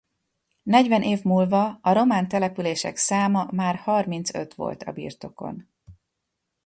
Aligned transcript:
Negyven 0.63 1.03
év 1.03 1.23
múlva 1.23 1.79
a 1.81 1.93
román 1.93 2.27
települések 2.27 2.95
száma 2.97 3.47
már 3.51 3.75
harmincöt 3.75 4.53
volt 4.53 4.83
a 4.83 4.91
birtokon. 4.91 5.69